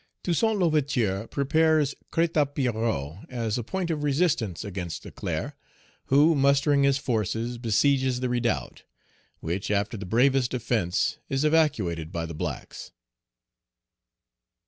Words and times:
Toussaint 0.23 0.57
L'Ouverture 0.57 1.27
prepares 1.27 1.93
Crête 2.11 2.29
à 2.33 2.47
Pierrot 2.51 3.19
as 3.29 3.59
a 3.59 3.63
point 3.63 3.91
of 3.91 4.01
resistance 4.03 4.63
against 4.65 5.05
Leclerc, 5.05 5.53
who, 6.05 6.33
mustering 6.33 6.81
his 6.81 6.97
forces, 6.97 7.59
besieges 7.59 8.19
the 8.19 8.27
redoubt, 8.27 8.83
which, 9.41 9.69
after 9.69 9.97
the 9.97 10.07
bravest 10.07 10.49
defence, 10.49 11.19
is 11.29 11.45
evacuated 11.45 12.11
by 12.11 12.25
the 12.25 12.33
blacks. 12.33 12.89